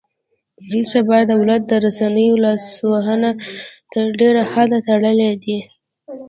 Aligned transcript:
نن 0.69 0.83
سبا 0.93 1.17
دولت 1.31 1.61
د 1.67 1.71
رسنیو 1.85 2.41
لاسونه 2.43 3.29
تر 3.91 4.05
ډېره 4.19 4.41
حده 4.51 4.79
تړلي 4.87 5.31
دي. 5.43 5.57